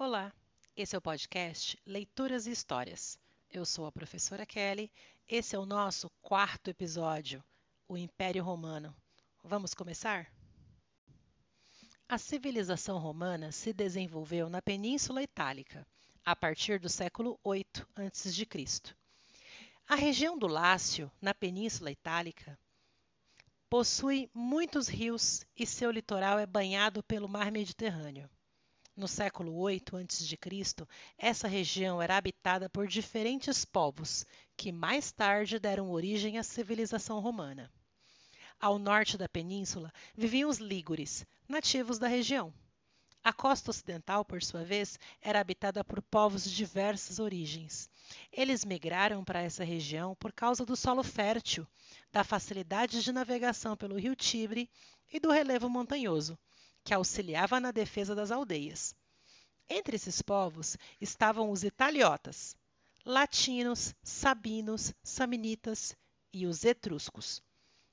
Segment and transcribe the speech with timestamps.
[0.00, 0.32] Olá,
[0.76, 3.18] esse é o podcast Leituras e Histórias.
[3.50, 4.92] Eu sou a professora Kelly.
[5.28, 7.42] Esse é o nosso quarto episódio,
[7.88, 8.94] o Império Romano.
[9.42, 10.32] Vamos começar?
[12.08, 15.84] A civilização romana se desenvolveu na Península Itálica
[16.24, 18.46] a partir do século 8 a.C.
[19.88, 22.56] A região do Lácio, na Península Itálica,
[23.68, 28.30] possui muitos rios e seu litoral é banhado pelo mar Mediterrâneo.
[28.98, 35.92] No século VIII a.C., essa região era habitada por diferentes povos, que mais tarde deram
[35.92, 37.70] origem à civilização romana.
[38.58, 42.52] Ao norte da península viviam os lígures, nativos da região.
[43.22, 47.88] A costa ocidental, por sua vez, era habitada por povos de diversas origens.
[48.32, 51.64] Eles migraram para essa região por causa do solo fértil,
[52.10, 54.68] da facilidade de navegação pelo rio Tibre
[55.12, 56.36] e do relevo montanhoso
[56.88, 58.96] que auxiliava na defesa das aldeias.
[59.68, 62.56] Entre esses povos estavam os italiotas,
[63.04, 65.94] latinos, sabinos, samnitas
[66.32, 67.42] e os etruscos.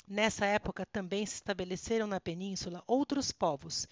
[0.07, 3.85] Nessa época também se estabeleceram na península outros povos,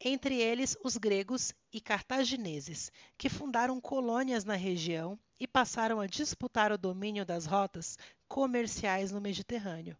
[0.00, 6.72] entre eles os gregos e cartagineses, que fundaram colônias na região e passaram a disputar
[6.72, 9.98] o domínio das rotas comerciais no Mediterrâneo.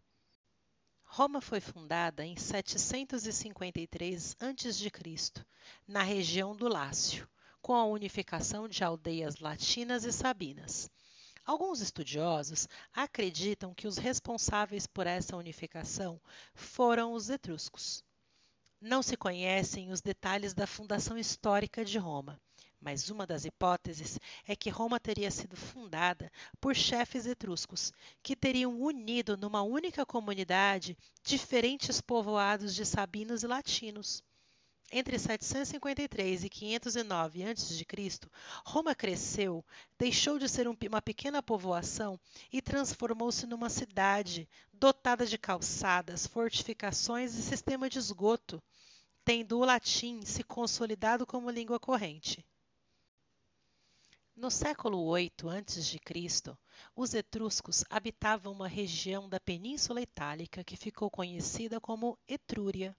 [1.17, 4.91] Roma foi fundada em 753 a.C.,
[5.87, 7.27] na região do Lácio,
[7.59, 10.91] com a unificação de aldeias latinas e sabinas.
[11.43, 16.21] Alguns estudiosos acreditam que os responsáveis por essa unificação
[16.53, 18.03] foram os etruscos.
[18.79, 22.39] Não se conhecem os detalhes da fundação histórica de Roma,
[22.79, 28.79] mas uma das hipóteses é que Roma teria sido fundada por chefes etruscos, que teriam
[28.79, 34.23] unido numa única comunidade diferentes povoados de sabinos e latinos.
[34.89, 37.85] Entre 753 e 509 a.C.,
[38.65, 39.65] Roma cresceu,
[39.99, 42.17] deixou de ser uma pequena povoação
[42.53, 48.63] e transformou-se numa cidade dotada de calçadas, fortificações e sistema de esgoto,
[49.25, 52.45] tendo o latim se consolidado como língua corrente.
[54.39, 56.55] No século VIII a.C.,
[56.95, 62.95] os etruscos habitavam uma região da Península Itálica que ficou conhecida como Etrúria.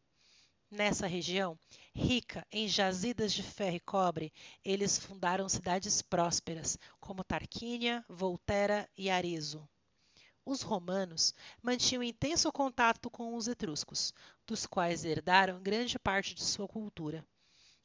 [0.68, 1.56] Nessa região,
[1.94, 4.32] rica em jazidas de ferro e cobre,
[4.64, 9.64] eles fundaram cidades prósperas, como Tarquínia, Volterra e Arezzo.
[10.44, 11.32] Os romanos
[11.62, 14.12] mantinham intenso contato com os etruscos,
[14.44, 17.24] dos quais herdaram grande parte de sua cultura.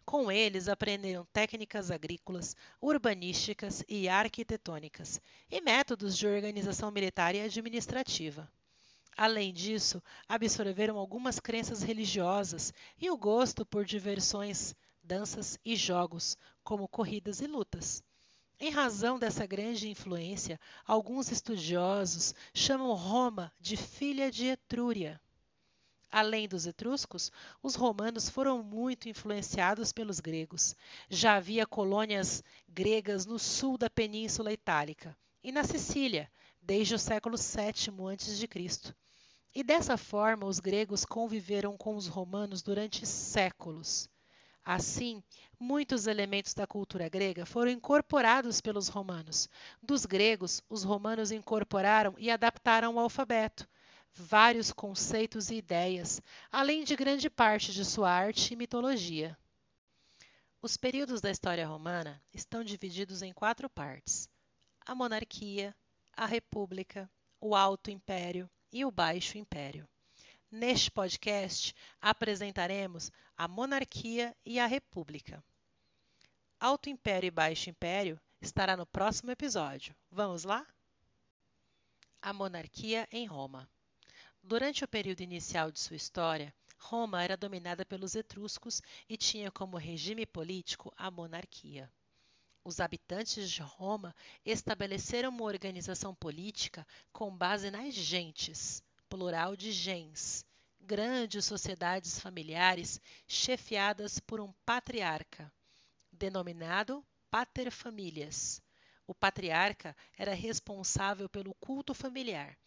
[0.06, 8.52] Com eles aprenderam técnicas agrícolas, urbanísticas e arquitetônicas, e métodos de organização militar e administrativa.
[9.16, 16.88] Além disso, absorveram algumas crenças religiosas e o gosto por diversões, danças e jogos, como
[16.88, 18.04] corridas e lutas.
[18.60, 25.22] Em razão dessa grande influência, alguns estudiosos chamam Roma de filha de Etrúria.
[26.14, 27.32] Além dos etruscos,
[27.64, 30.76] os romanos foram muito influenciados pelos gregos.
[31.10, 36.32] Já havia colônias gregas no sul da Península Itálica e na Sicília,
[36.62, 38.94] desde o século VII a.C.
[39.56, 44.08] E dessa forma os gregos conviveram com os romanos durante séculos.
[44.64, 45.24] Assim,
[45.60, 49.50] muitos elementos da cultura grega foram incorporados pelos romanos.
[49.82, 53.68] Dos gregos, os romanos incorporaram e adaptaram o alfabeto
[54.14, 59.38] vários conceitos e ideias, além de grande parte de sua arte e mitologia.
[60.62, 64.30] Os períodos da história romana estão divididos em quatro partes:
[64.86, 65.76] a monarquia,
[66.16, 67.10] a república,
[67.40, 69.88] o alto império e o baixo império.
[70.52, 75.44] Neste podcast apresentaremos a monarquia e a república.
[76.60, 79.94] Alto Império e Baixo Império estará no próximo episódio.
[80.10, 80.66] Vamos lá?
[82.22, 83.70] A monarquia em Roma.
[84.46, 89.78] Durante o período inicial de sua história, Roma era dominada pelos etruscos e tinha como
[89.78, 91.90] regime político a monarquia.
[92.62, 94.14] Os habitantes de Roma
[94.46, 100.46] estabeleceram uma organização política com base nas gentes, plural de gens,
[100.78, 105.50] grandes sociedades familiares chefiadas por um patriarca,
[106.12, 107.02] denominado
[107.32, 108.62] pater familias.
[109.08, 112.58] O patriarca era responsável pelo culto familiar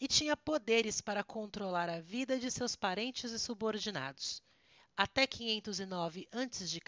[0.00, 4.42] e tinha poderes para controlar a vida de seus parentes e subordinados.
[4.96, 6.80] Até 509 a.C.,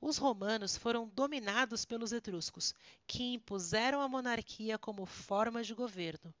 [0.00, 2.74] os romanos foram dominados pelos etruscos,
[3.06, 6.34] que impuseram a monarquia como forma de governo.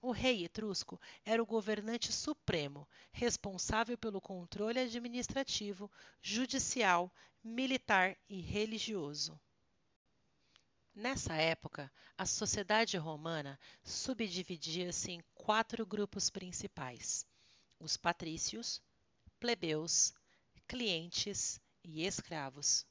[0.00, 5.90] O rei etrusco era o governante supremo, responsável pelo controle administrativo,
[6.22, 7.12] judicial,
[7.44, 9.38] militar e religioso.
[11.00, 17.26] Nessa época, a sociedade romana subdividia-se em quatro grupos principais:
[17.78, 18.82] os patrícios,
[19.38, 20.12] plebeus,
[20.68, 22.84] clientes e escravos.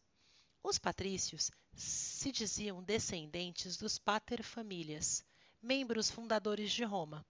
[0.64, 5.24] Os patrícios se diziam descendentes dos paterfamilias,
[5.62, 7.24] membros fundadores de Roma.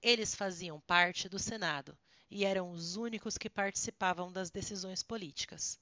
[0.00, 1.94] Eles faziam parte do Senado
[2.30, 5.78] e eram os únicos que participavam das decisões políticas.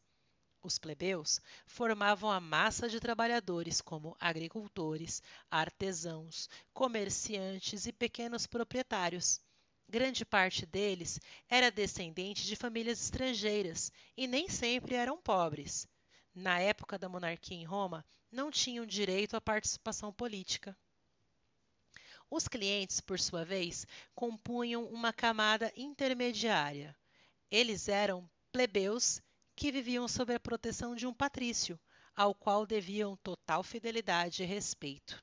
[0.64, 5.20] Os plebeus formavam a massa de trabalhadores como agricultores,
[5.50, 9.40] artesãos, comerciantes e pequenos proprietários.
[9.88, 11.18] Grande parte deles
[11.48, 15.88] era descendente de famílias estrangeiras e nem sempre eram pobres.
[16.32, 20.76] Na época da monarquia em Roma, não tinham direito à participação política.
[22.30, 26.96] Os clientes, por sua vez, compunham uma camada intermediária.
[27.50, 29.20] Eles eram plebeus
[29.62, 31.78] que viviam sob a proteção de um patrício,
[32.16, 35.22] ao qual deviam total fidelidade e respeito.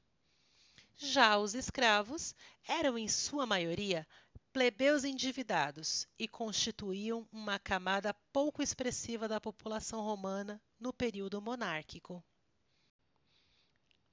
[0.96, 2.34] Já os escravos
[2.66, 4.08] eram, em sua maioria,
[4.54, 12.24] plebeus endividados e constituíam uma camada pouco expressiva da população romana no período monárquico.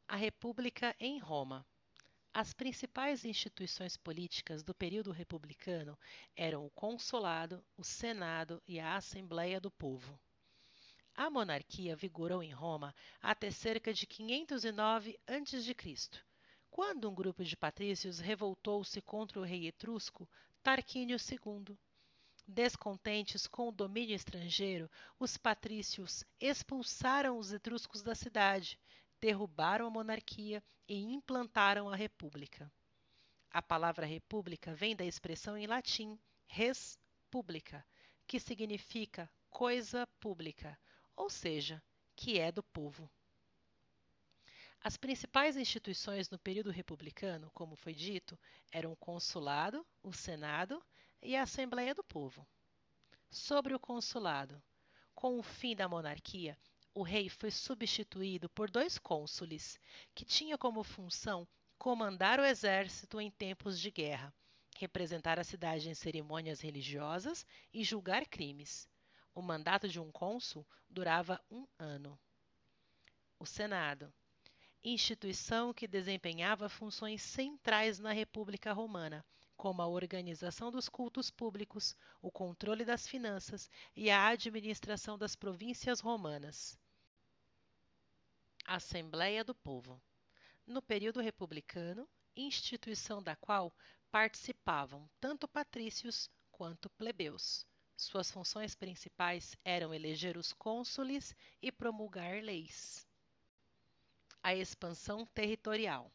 [0.08, 1.64] A República em Roma.
[2.38, 5.98] As principais instituições políticas do período republicano
[6.36, 10.20] eram o Consulado, o Senado e a Assembleia do Povo.
[11.14, 15.74] A monarquia vigorou em Roma até cerca de 509 a.C.,
[16.70, 20.28] quando um grupo de patrícios revoltou-se contra o rei etrusco
[20.62, 21.74] Tarquínio II.
[22.46, 28.78] Descontentes com o domínio estrangeiro, os patrícios expulsaram os etruscos da cidade
[29.26, 32.72] derrubaram a monarquia e implantaram a república.
[33.50, 36.96] A palavra república vem da expressão em latim res
[37.28, 37.84] publica,
[38.24, 40.78] que significa coisa pública,
[41.16, 41.82] ou seja,
[42.14, 43.10] que é do povo.
[44.80, 48.38] As principais instituições no período republicano, como foi dito,
[48.70, 50.80] eram o consulado, o senado
[51.20, 52.46] e a Assembleia do Povo.
[53.28, 54.62] Sobre o consulado,
[55.16, 56.56] com o fim da monarquia,
[56.96, 59.78] o rei foi substituído por dois cônsules,
[60.14, 61.46] que tinham como função
[61.76, 64.32] comandar o exército em tempos de guerra,
[64.78, 68.88] representar a cidade em cerimônias religiosas e julgar crimes.
[69.34, 72.18] O mandato de um cônsul durava um ano.
[73.38, 74.10] O Senado
[74.82, 79.22] instituição que desempenhava funções centrais na República Romana,
[79.54, 86.00] como a organização dos cultos públicos, o controle das finanças e a administração das províncias
[86.00, 86.78] romanas.
[88.68, 90.02] Assembleia do Povo.
[90.66, 93.72] No período republicano, instituição da qual
[94.10, 97.64] participavam tanto patrícios quanto plebeus.
[97.96, 101.32] Suas funções principais eram eleger os cônsules
[101.62, 103.06] e promulgar leis.
[104.42, 106.12] A expansão territorial.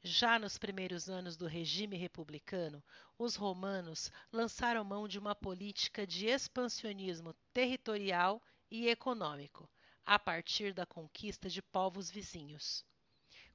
[0.00, 2.84] Já nos primeiros anos do regime republicano,
[3.18, 9.68] os romanos lançaram mão de uma política de expansionismo territorial e econômico,
[10.06, 12.84] a partir da conquista de povos vizinhos.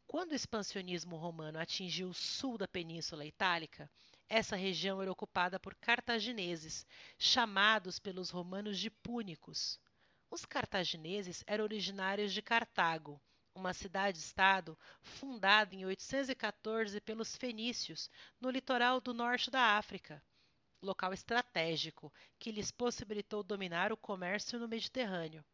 [0.08, 3.88] Quando o expansionismo romano atingiu o sul da Península Itálica,
[4.28, 6.86] essa região era ocupada por cartagineses,
[7.20, 9.80] chamados pelos romanos de púnicos.
[10.32, 13.22] Os cartagineses eram originários de Cartago,
[13.54, 20.24] uma cidade-estado fundada em 814 pelos fenícios, no litoral do norte da África,
[20.82, 25.46] local estratégico que lhes possibilitou dominar o comércio no Mediterrâneo.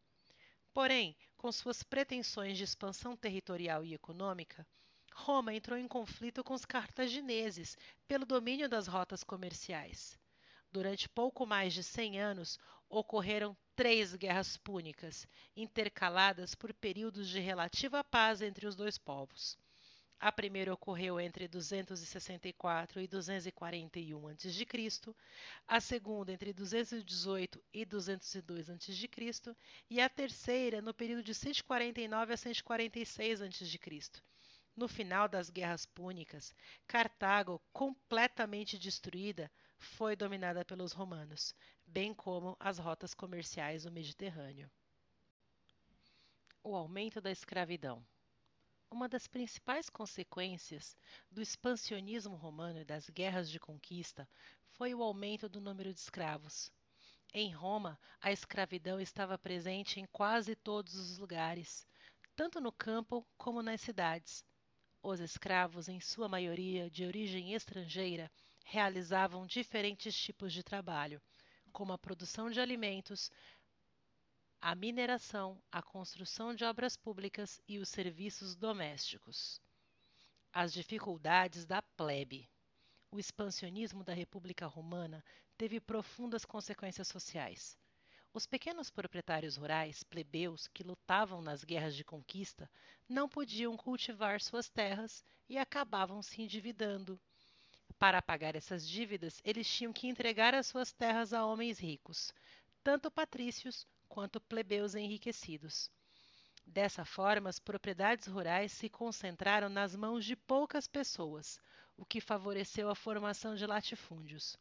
[0.76, 4.66] Porém, com suas pretensões de expansão territorial e econômica,
[5.10, 10.18] Roma entrou em conflito com os cartagineses pelo domínio das rotas comerciais.
[10.70, 12.58] Durante pouco mais de 100 anos,
[12.90, 19.56] ocorreram três guerras púnicas, intercaladas por períodos de relativa paz entre os dois povos.
[20.18, 25.14] A primeira ocorreu entre 264 e 241 a.C.,
[25.68, 29.56] a segunda entre 218 e 202 a.C.
[29.90, 34.22] e a terceira no período de 149 a 146 a.C.
[34.74, 36.54] No final das guerras púnicas,
[36.86, 41.54] Cartago, completamente destruída, foi dominada pelos romanos,
[41.86, 44.70] bem como as rotas comerciais do Mediterrâneo.
[46.62, 48.04] O aumento da escravidão.
[48.90, 50.96] Uma das principais consequências
[51.30, 54.28] do expansionismo romano e das guerras de conquista
[54.70, 56.72] foi o aumento do número de escravos.
[57.34, 61.84] Em Roma, a escravidão estava presente em quase todos os lugares,
[62.36, 64.44] tanto no campo como nas cidades.
[65.02, 68.30] Os escravos, em sua maioria de origem estrangeira,
[68.64, 71.20] realizavam diferentes tipos de trabalho,
[71.72, 73.30] como a produção de alimentos,
[74.60, 79.60] a mineração, a construção de obras públicas e os serviços domésticos.
[80.52, 82.48] As dificuldades da plebe.
[83.10, 85.24] O expansionismo da República Romana
[85.56, 87.78] teve profundas consequências sociais.
[88.32, 92.68] Os pequenos proprietários rurais, plebeus, que lutavam nas guerras de conquista,
[93.08, 97.20] não podiam cultivar suas terras e acabavam se endividando.
[97.98, 102.34] Para pagar essas dívidas, eles tinham que entregar as suas terras a homens ricos,
[102.82, 105.90] tanto patrícios quanto plebeus enriquecidos.
[106.66, 111.60] Dessa forma, as propriedades rurais se concentraram nas mãos de poucas pessoas,
[111.96, 114.56] o que favoreceu a formação de latifúndios.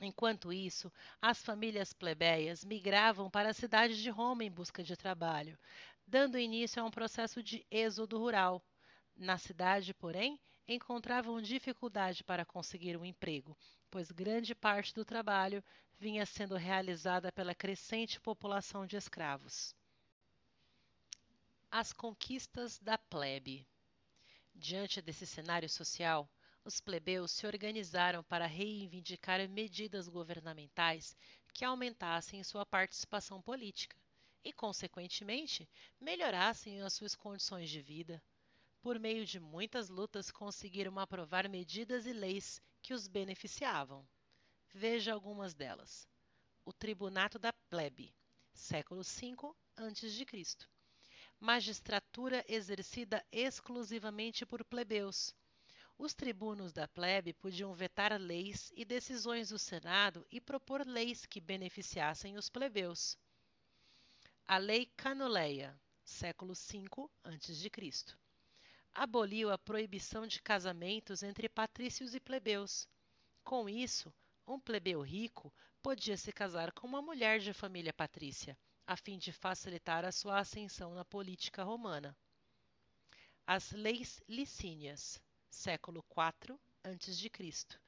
[0.00, 0.90] Enquanto isso,
[1.20, 5.58] as famílias plebeias migravam para a cidade de Roma em busca de trabalho,
[6.06, 8.62] dando início a um processo de êxodo rural.
[9.14, 10.40] Na cidade, porém,
[10.74, 13.56] encontravam dificuldade para conseguir um emprego,
[13.90, 15.62] pois grande parte do trabalho
[15.98, 19.74] vinha sendo realizada pela crescente população de escravos.
[21.70, 23.66] As conquistas da plebe.
[24.54, 26.28] Diante desse cenário social,
[26.64, 31.16] os plebeus se organizaram para reivindicar medidas governamentais
[31.52, 33.96] que aumentassem sua participação política
[34.44, 35.68] e, consequentemente,
[36.00, 38.22] melhorassem as suas condições de vida.
[38.82, 44.08] Por meio de muitas lutas, conseguiram aprovar medidas e leis que os beneficiavam.
[44.72, 46.08] Veja algumas delas.
[46.64, 48.14] O Tribunato da Plebe,
[48.54, 50.44] século V a.C.
[51.38, 55.34] Magistratura exercida exclusivamente por plebeus,
[56.02, 61.42] os tribunos da plebe podiam vetar leis e decisões do Senado e propor leis que
[61.42, 63.18] beneficiassem os plebeus.
[64.46, 66.86] A Lei Canuleia, século V
[67.22, 68.16] a.C.,
[68.94, 72.88] aboliu a proibição de casamentos entre patrícios e plebeus.
[73.44, 74.12] Com isso,
[74.46, 79.32] um plebeu rico podia se casar com uma mulher de família patrícia, a fim de
[79.32, 82.16] facilitar a sua ascensão na política romana.
[83.46, 87.78] As leis licínias, século IV a.C.,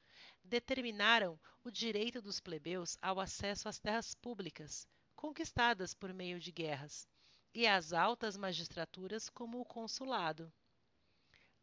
[0.43, 7.07] determinaram o direito dos plebeus ao acesso às terras públicas, conquistadas por meio de guerras,
[7.53, 10.51] e às altas magistraturas como o consulado.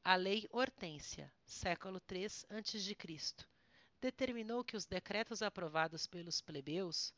[0.02, 3.46] A Lei Hortência, século III a.C.,
[4.00, 7.12] determinou que os decretos aprovados pelos plebeus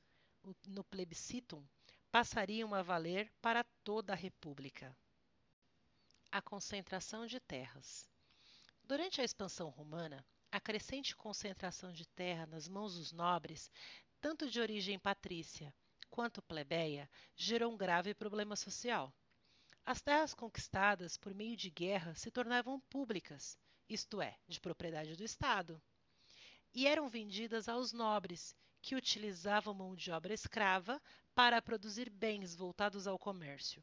[0.67, 1.65] no plebiscitum
[2.11, 4.95] passariam a valer para toda a República.
[6.31, 8.11] A concentração de terras.
[8.83, 13.71] Durante a expansão romana, a crescente concentração de terra nas mãos dos nobres,
[14.21, 15.73] tanto de origem patrícia
[16.11, 19.15] quanto plebeia, gerou um grave problema social.
[19.85, 23.59] As terras conquistadas por meio de guerra se tornavam públicas,
[23.89, 25.83] isto é, de propriedade do Estado,
[26.73, 31.03] e eram vendidas aos nobres, que utilizavam mão de obra escrava
[31.35, 33.83] para produzir bens voltados ao comércio.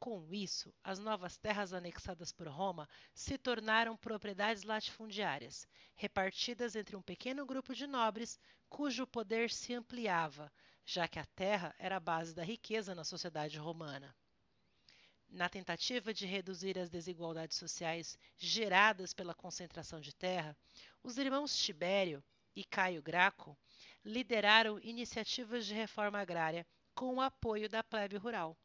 [0.00, 7.02] Com isso, as novas terras anexadas por Roma se tornaram propriedades latifundiárias, repartidas entre um
[7.02, 8.38] pequeno grupo de nobres
[8.68, 10.52] cujo poder se ampliava,
[10.84, 14.14] já que a terra era a base da riqueza na sociedade romana.
[15.36, 20.56] Na tentativa de reduzir as desigualdades sociais geradas pela concentração de terra,
[21.02, 22.24] os irmãos Tibério
[22.54, 23.54] e Caio Graco
[24.02, 28.56] lideraram iniciativas de reforma agrária com o apoio da plebe rural.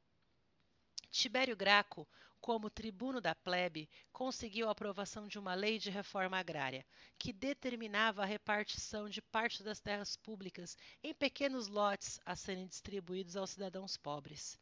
[1.12, 2.08] Tibério Graco,
[2.40, 6.86] como tribuno da plebe, conseguiu a aprovação de uma lei de reforma agrária,
[7.20, 13.36] que determinava a repartição de parte das terras públicas em pequenos lotes a serem distribuídos
[13.36, 14.58] aos cidadãos pobres.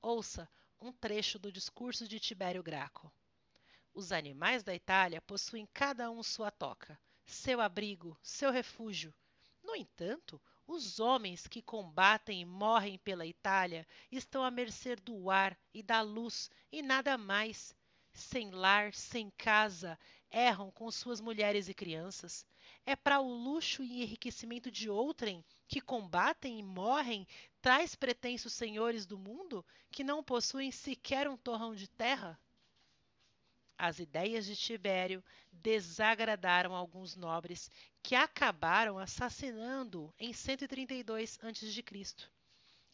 [0.00, 0.48] Ouça
[0.80, 3.12] um trecho do discurso de Tibério Graco.
[3.92, 9.12] Os animais da Itália possuem cada um sua toca, seu abrigo, seu refúgio.
[9.62, 15.58] No entanto, os homens que combatem e morrem pela Itália estão à mercê do ar
[15.74, 17.74] e da luz e nada mais.
[18.12, 19.98] Sem lar, sem casa,
[20.30, 22.46] erram com suas mulheres e crianças.
[22.86, 27.26] É para o luxo e enriquecimento de outrem que combatem e morrem
[27.60, 32.40] tais pretensos senhores do mundo que não possuem sequer um torrão de terra?
[33.78, 37.70] As ideias de Tibério desagradaram alguns nobres
[38.02, 42.28] que acabaram assassinando-o em 132 a.C.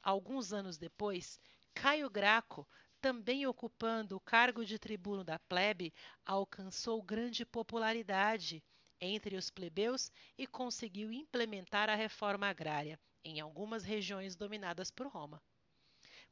[0.02, 1.40] Alguns anos depois,
[1.74, 2.68] Caio Graco,
[3.00, 5.92] também ocupando o cargo de tribuno da plebe,
[6.24, 8.62] alcançou grande popularidade
[9.00, 15.42] entre os plebeus e conseguiu implementar a reforma agrária em algumas regiões dominadas por Roma.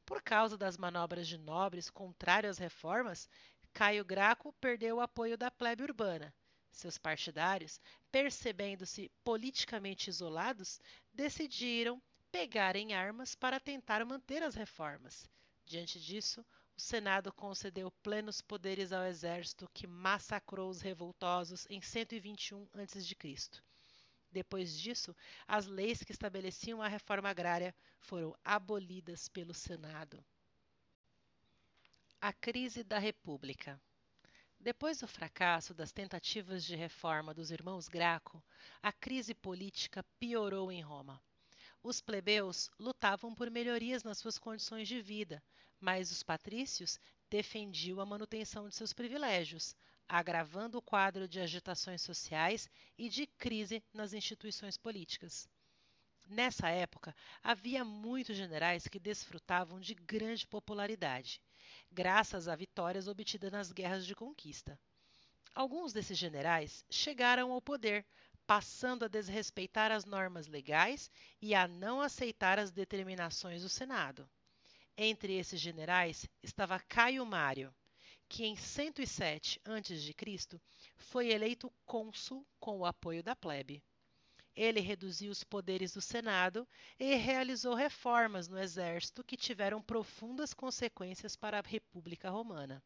[0.05, 3.27] Por causa das manobras de nobres contrárias às reformas,
[3.73, 6.33] Caio Graco perdeu o apoio da plebe urbana.
[6.71, 7.79] Seus partidários,
[8.11, 10.79] percebendo-se politicamente isolados,
[11.13, 15.29] decidiram pegar em armas para tentar manter as reformas.
[15.65, 16.45] Diante disso,
[16.77, 23.15] o Senado concedeu plenos poderes ao exército que massacrou os revoltosos em 121 a.C.
[24.29, 25.15] Depois disso,
[25.47, 30.23] as leis que estabeleciam a reforma agrária foram abolidas pelo Senado.
[32.19, 33.79] A crise da República.
[34.59, 38.43] Depois do fracasso das tentativas de reforma dos irmãos Graco,
[38.81, 41.21] a crise política piorou em Roma.
[41.87, 45.43] Os plebeus lutavam por melhorias nas suas condições de vida,
[45.79, 46.99] mas os patrícios
[47.29, 49.75] defendiam a manutenção de seus privilégios,
[50.09, 55.47] agravando o quadro de agitações sociais e de crise nas instituições políticas.
[56.27, 61.39] Nessa época, havia muitos generais que desfrutavam de grande popularidade,
[61.91, 64.79] graças a vitórias obtidas nas guerras de conquista.
[65.53, 68.03] Alguns desses generais chegaram ao poder,
[68.45, 71.09] passando a desrespeitar as normas legais
[71.41, 74.29] e a não aceitar as determinações do Senado.
[74.97, 77.73] Entre esses generais estava Caio Mário,
[78.29, 80.59] que em 107 a.C.
[80.95, 83.83] foi eleito cônsul com o apoio da plebe.
[84.55, 86.65] Ele reduziu os poderes do Senado
[86.97, 92.81] e realizou reformas no exército que tiveram profundas consequências para a República Romana.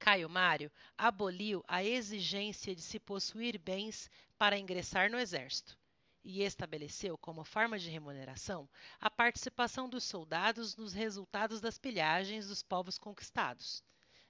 [0.00, 5.76] Caio Mário aboliu a exigência de se possuir bens para ingressar no exército
[6.24, 8.66] e estabeleceu como forma de remuneração
[8.98, 13.84] a participação dos soldados nos resultados das pilhagens dos povos conquistados.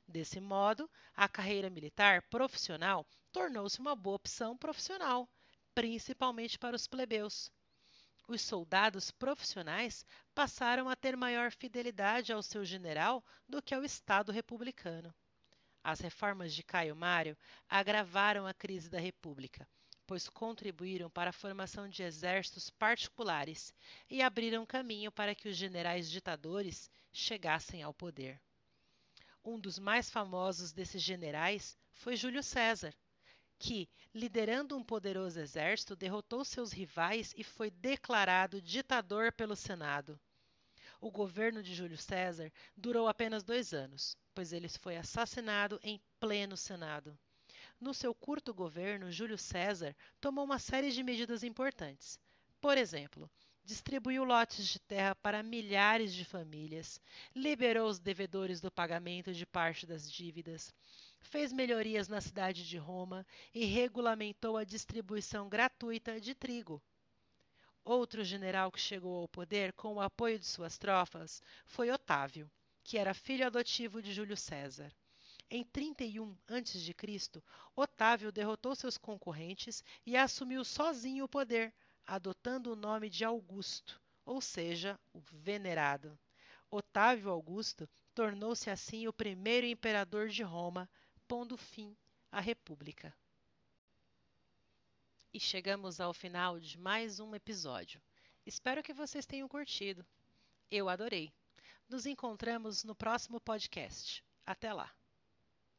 [0.09, 5.31] Desse modo, a carreira militar profissional tornou-se uma boa opção profissional,
[5.73, 7.49] principalmente para os plebeus.
[8.27, 14.33] Os soldados profissionais passaram a ter maior fidelidade ao seu general do que ao Estado
[14.33, 15.15] republicano.
[15.83, 17.37] As reformas de Caio Mário
[17.69, 19.67] agravaram a crise da República
[20.11, 23.73] pois contribuíram para a formação de exércitos particulares
[24.11, 28.41] e abriram caminho para que os generais ditadores chegassem ao poder.
[29.45, 32.93] Um dos mais famosos desses generais foi Júlio César,
[33.57, 40.19] que, liderando um poderoso exército, derrotou seus rivais e foi declarado ditador pelo Senado.
[41.01, 46.57] O governo de Júlio César durou apenas dois anos, pois ele foi assassinado em pleno
[46.57, 47.15] Senado.
[47.79, 52.19] No seu curto governo, Júlio César tomou uma série de medidas importantes.
[52.59, 53.31] Por exemplo,
[53.63, 56.99] distribuiu lotes de terra para milhares de famílias,
[57.37, 60.73] liberou os devedores do pagamento de parte das dívidas,
[61.21, 66.83] fez melhorias na cidade de Roma e regulamentou a distribuição gratuita de trigo.
[67.85, 72.51] Outro general que chegou ao poder com o apoio de suas tropas foi Otávio,
[72.83, 74.93] que era filho adotivo de Júlio César.
[75.51, 77.43] Em 31 a.C.,
[77.75, 81.75] Otávio derrotou seus concorrentes e assumiu sozinho o poder,
[82.07, 86.19] adotando o nome de Augusto, ou seja, o venerado.
[86.71, 90.89] Otávio Augusto tornou-se assim o primeiro imperador de Roma,
[91.27, 91.97] pondo fim
[92.31, 93.13] à República.
[95.33, 98.01] E chegamos ao final de mais um episódio.
[98.47, 100.07] Espero que vocês tenham curtido.
[100.71, 101.33] Eu adorei.
[101.91, 104.25] Nos encontramos no próximo podcast.
[104.47, 105.00] Até lá!